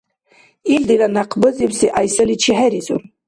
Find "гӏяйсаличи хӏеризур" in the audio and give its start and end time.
1.93-3.01